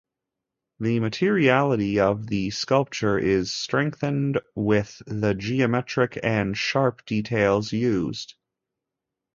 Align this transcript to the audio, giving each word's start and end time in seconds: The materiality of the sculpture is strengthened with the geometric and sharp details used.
The 0.79 0.99
materiality 0.99 1.99
of 1.99 2.25
the 2.25 2.49
sculpture 2.49 3.19
is 3.19 3.53
strengthened 3.53 4.41
with 4.55 4.99
the 5.05 5.35
geometric 5.35 6.17
and 6.23 6.57
sharp 6.57 7.05
details 7.05 7.71
used. 7.71 8.33